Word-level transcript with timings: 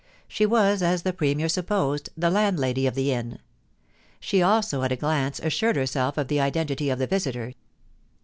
She 0.27 0.47
was, 0.47 0.81
as 0.81 1.03
the 1.03 1.13
Premier 1.13 1.47
supposed, 1.47 2.09
the 2.17 2.31
landlady 2.31 2.87
of 2.87 2.95
the 2.95 3.11
inn. 3.11 3.37
She 4.19 4.41
also 4.41 4.81
at 4.81 4.91
a 4.91 4.95
glance 4.95 5.39
assured 5.39 5.75
herself 5.75 6.17
of 6.17 6.27
the 6.27 6.39
identity 6.41 6.89
of 6.89 6.97
the 6.97 7.05
visitor. 7.05 7.53